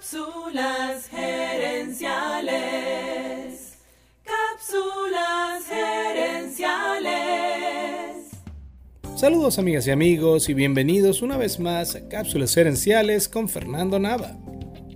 [0.00, 2.54] Cápsulas gerenciales.
[4.24, 7.10] Cápsulas gerenciales.
[9.14, 14.38] Saludos amigas y amigos y bienvenidos una vez más a Cápsulas gerenciales con Fernando Nava,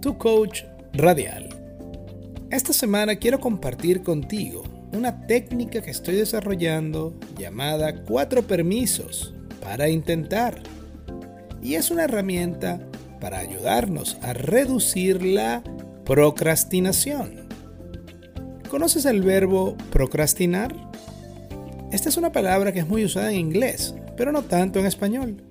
[0.00, 0.62] tu coach
[0.94, 1.50] radial.
[2.50, 4.62] Esta semana quiero compartir contigo
[4.94, 10.62] una técnica que estoy desarrollando llamada cuatro permisos para intentar.
[11.60, 12.80] Y es una herramienta
[13.24, 15.62] para ayudarnos a reducir la
[16.04, 17.48] procrastinación.
[18.68, 20.76] ¿Conoces el verbo procrastinar?
[21.90, 25.42] Esta es una palabra que es muy usada en inglés, pero no tanto en español.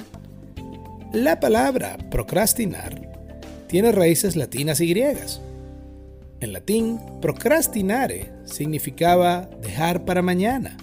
[1.13, 3.09] La palabra procrastinar
[3.65, 5.41] tiene raíces latinas y griegas.
[6.41, 10.77] En latín, procrastinare significaba dejar para mañana.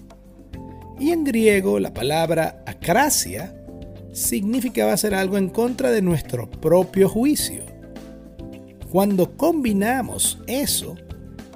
[0.99, 3.55] Y en griego, la palabra acracia
[4.13, 7.65] significaba hacer algo en contra de nuestro propio juicio.
[8.91, 10.97] Cuando combinamos eso,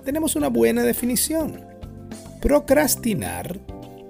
[0.04, 1.60] tenemos una buena definición.
[2.40, 3.58] Procrastinar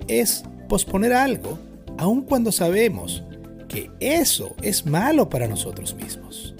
[0.08, 1.58] es posponer algo
[1.96, 3.22] aun cuando sabemos
[3.68, 6.54] que eso es malo para nosotros mismos.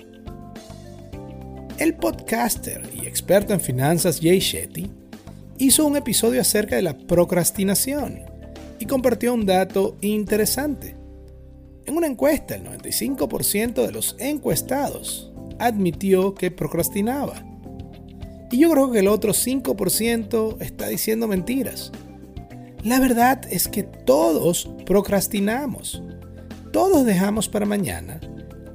[1.78, 4.90] El podcaster y experto en finanzas Jay Shetty
[5.58, 8.20] hizo un episodio acerca de la procrastinación
[8.78, 11.03] y compartió un dato interesante.
[11.86, 17.42] En una encuesta, el 95% de los encuestados admitió que procrastinaba.
[18.50, 21.92] Y yo creo que el otro 5% está diciendo mentiras.
[22.82, 26.02] La verdad es que todos procrastinamos.
[26.72, 28.20] Todos dejamos para mañana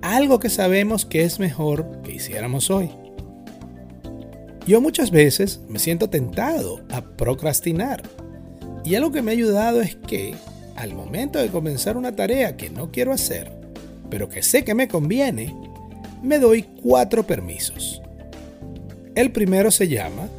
[0.02, 2.90] algo que sabemos que es mejor que hiciéramos hoy.
[4.66, 8.04] Yo muchas veces me siento tentado a procrastinar.
[8.86, 10.36] Y algo que me ha ayudado es que
[10.80, 13.52] al momento de comenzar una tarea que no quiero hacer,
[14.10, 15.54] pero que sé que me conviene,
[16.24, 18.02] me doy cuatro permisos.
[19.14, 20.30] El primero se llama,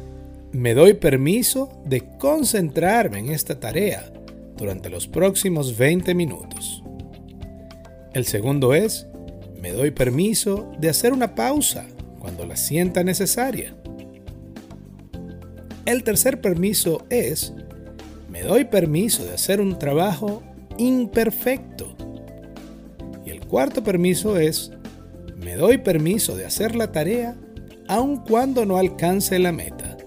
[0.51, 4.11] me doy permiso de concentrarme en esta tarea
[4.57, 6.83] durante los próximos 20 minutos.
[8.13, 9.05] El segundo es,
[9.61, 11.85] me doy permiso de hacer una pausa
[12.19, 13.75] cuando la sienta necesaria.
[15.85, 17.53] El tercer permiso es,
[18.31, 20.41] me doy permiso de hacer un trabajo
[20.77, 21.93] imperfecto.
[23.25, 24.71] Y el cuarto permiso es,
[25.37, 27.35] me doy permiso de hacer la tarea
[27.89, 29.97] aun cuando no alcance la meta.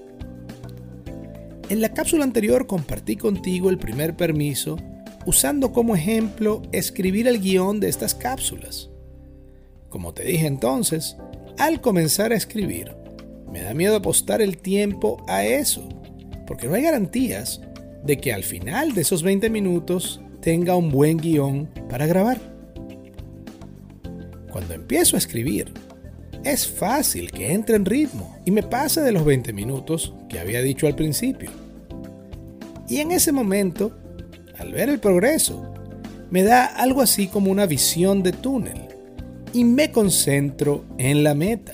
[1.69, 4.79] En la cápsula anterior compartí contigo el primer permiso
[5.27, 8.89] usando como ejemplo escribir el guion de estas cápsulas.
[9.91, 11.17] Como te dije entonces,
[11.59, 12.97] al comenzar a escribir,
[13.53, 15.87] me da miedo apostar el tiempo a eso,
[16.47, 17.61] porque no hay garantías
[18.05, 22.39] de que al final de esos 20 minutos tenga un buen guion para grabar.
[24.53, 25.73] Cuando empiezo a escribir,
[26.45, 30.61] es fácil que entre en ritmo y me pase de los 20 minutos que había
[30.61, 31.51] dicho al principio.
[32.89, 33.97] Y en ese momento,
[34.59, 35.73] al ver el progreso,
[36.31, 38.83] me da algo así como una visión de túnel
[39.55, 41.73] y me concentro en la meta.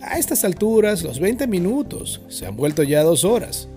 [0.00, 3.68] A estas alturas, los 20 minutos se han vuelto ya dos horas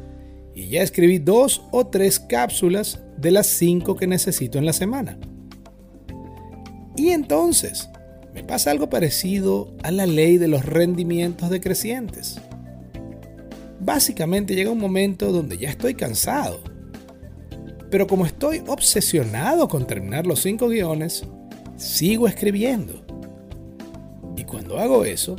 [0.56, 5.20] y ya escribí dos o tres cápsulas de las cinco que necesito en la semana.
[6.96, 7.90] Y entonces,
[8.34, 12.40] me pasa algo parecido a la ley de los rendimientos decrecientes.
[13.82, 16.62] Básicamente llega un momento donde ya estoy cansado.
[17.92, 21.24] Pero como estoy obsesionado con terminar los cinco guiones,
[21.76, 23.06] sigo escribiendo.
[24.38, 25.36] Y cuando hago eso,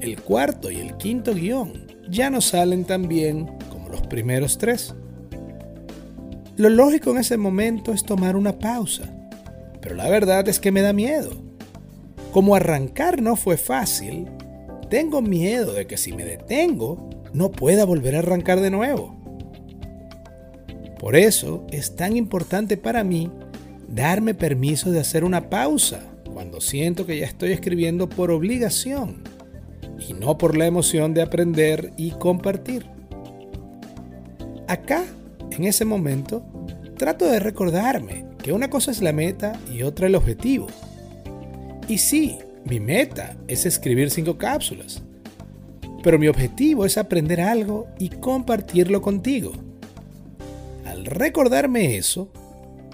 [0.00, 3.50] el cuarto y el quinto guion ya no salen tan bien
[3.94, 4.94] los primeros tres.
[6.56, 9.04] Lo lógico en ese momento es tomar una pausa,
[9.80, 11.30] pero la verdad es que me da miedo.
[12.32, 14.28] Como arrancar no fue fácil,
[14.90, 19.16] tengo miedo de que si me detengo, no pueda volver a arrancar de nuevo.
[20.98, 23.30] Por eso es tan importante para mí
[23.88, 26.00] darme permiso de hacer una pausa
[26.32, 29.22] cuando siento que ya estoy escribiendo por obligación
[30.08, 32.93] y no por la emoción de aprender y compartir.
[34.66, 35.04] Acá,
[35.50, 36.44] en ese momento,
[36.96, 40.68] trato de recordarme que una cosa es la meta y otra el objetivo.
[41.88, 45.02] Y sí, mi meta es escribir cinco cápsulas,
[46.02, 49.52] pero mi objetivo es aprender algo y compartirlo contigo.
[50.86, 52.32] Al recordarme eso,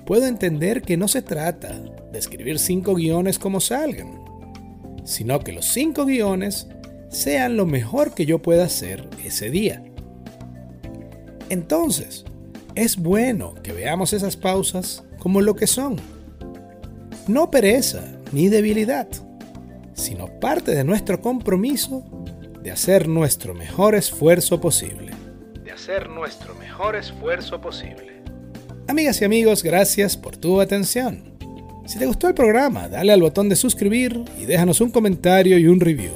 [0.06, 1.78] puedo entender que no se trata
[2.12, 4.20] de escribir cinco guiones como salgan,
[5.05, 6.66] sino que los cinco guiones
[7.11, 9.84] sean lo mejor que yo pueda hacer ese día.
[11.50, 12.25] Entonces,
[12.76, 15.97] es bueno que veamos esas pausas como lo que son.
[17.26, 19.08] No pereza ni debilidad,
[19.94, 22.05] sino parte de nuestro compromiso
[22.62, 25.11] de hacer nuestro mejor esfuerzo posible.
[25.64, 28.23] De hacer nuestro mejor esfuerzo posible.
[28.87, 31.35] Amigas y amigos, gracias por tu atención.
[31.87, 35.67] Si te gustó el programa, dale al botón de suscribir y déjanos un comentario y
[35.67, 36.12] un review.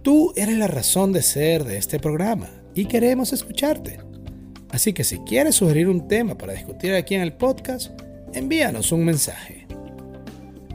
[0.00, 4.11] Tú eres la razón de ser de este programa y queremos escucharte.
[4.72, 7.90] Así que si quieres sugerir un tema para discutir aquí en el podcast,
[8.32, 9.66] envíanos un mensaje.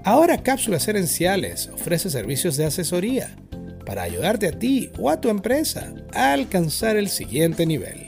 [0.04, 3.36] Ahora Cápsulas Herenciales ofrece servicios de asesoría
[3.86, 8.06] para ayudarte a ti o a tu empresa a alcanzar el siguiente nivel.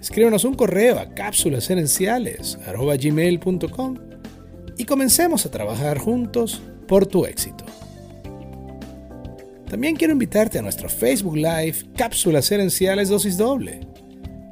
[0.00, 3.96] Escríbenos un correo a cápsulasherenciales.com
[4.76, 7.64] y comencemos a trabajar juntos por tu éxito.
[9.68, 13.80] También quiero invitarte a nuestro Facebook Live Cápsulas Herenciales Dosis Doble.